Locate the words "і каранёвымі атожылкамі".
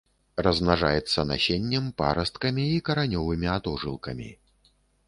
2.79-4.29